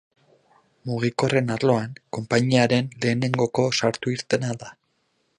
[0.91, 4.73] Mugikorren arloan konpainiaren lehenengoko sartu-irtena da.